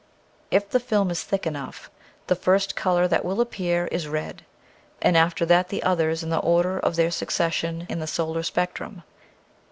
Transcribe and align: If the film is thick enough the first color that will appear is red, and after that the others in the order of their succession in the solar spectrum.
If 0.49 0.67
the 0.67 0.79
film 0.79 1.11
is 1.11 1.21
thick 1.21 1.45
enough 1.45 1.91
the 2.25 2.35
first 2.35 2.75
color 2.75 3.07
that 3.07 3.23
will 3.23 3.39
appear 3.39 3.85
is 3.91 4.07
red, 4.07 4.43
and 4.99 5.15
after 5.15 5.45
that 5.45 5.69
the 5.69 5.83
others 5.83 6.23
in 6.23 6.31
the 6.31 6.39
order 6.39 6.79
of 6.79 6.95
their 6.95 7.11
succession 7.11 7.85
in 7.87 7.99
the 7.99 8.07
solar 8.07 8.41
spectrum. 8.41 9.03